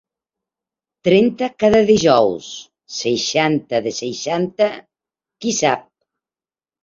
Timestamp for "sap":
5.59-5.85